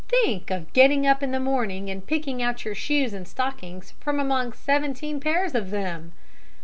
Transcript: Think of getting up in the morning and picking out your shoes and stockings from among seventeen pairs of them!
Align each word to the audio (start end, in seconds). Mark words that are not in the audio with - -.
Think 0.09 0.49
of 0.49 0.73
getting 0.73 1.05
up 1.05 1.21
in 1.21 1.29
the 1.29 1.39
morning 1.39 1.87
and 1.87 2.03
picking 2.03 2.41
out 2.41 2.65
your 2.65 2.73
shoes 2.73 3.13
and 3.13 3.27
stockings 3.27 3.91
from 3.99 4.19
among 4.19 4.53
seventeen 4.53 5.19
pairs 5.19 5.53
of 5.53 5.69
them! 5.69 6.13